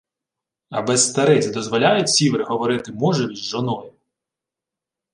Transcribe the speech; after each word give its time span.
—А 0.77 0.81
без 0.87 1.05
стариць 1.09 1.51
дозволяють 1.51 2.09
сіври 2.09 2.43
говорити 2.43 2.91
можеві 2.91 3.35
з 3.35 3.49
жоною? 3.49 3.93